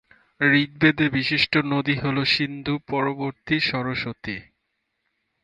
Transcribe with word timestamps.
ঋগ্বেদে 0.55 1.07
বিশিষ্ট 1.09 1.53
নদী 1.65 1.95
হল 1.95 2.17
সিন্ধু 2.25 2.75
পরবর্তী, 2.87 3.55
সরস্বতী। 3.71 4.37